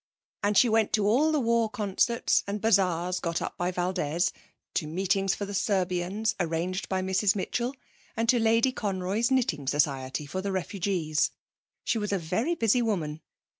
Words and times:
And 0.41 0.57
she 0.57 0.67
went 0.67 0.93
to 0.93 1.05
all 1.05 1.31
the 1.31 1.39
war 1.39 1.69
concerts 1.69 2.43
and 2.47 2.59
bazaars 2.59 3.19
got 3.19 3.39
up 3.39 3.55
by 3.55 3.69
Valdez, 3.69 4.33
to 4.73 4.87
meetings 4.87 5.35
for 5.35 5.45
the 5.45 5.53
Serbians 5.53 6.33
arranged 6.39 6.89
by 6.89 7.03
Mrs 7.03 7.35
Mitchell 7.35 7.75
and 8.17 8.27
to 8.27 8.39
Lady 8.39 8.71
Conroy's 8.71 9.29
Knitting 9.29 9.67
Society 9.67 10.25
for 10.25 10.41
the 10.41 10.51
Refugees. 10.51 11.29
She 11.83 11.99
was 11.99 12.11
a 12.11 12.17
very 12.17 12.55
busy 12.55 12.81
woman. 12.81 13.21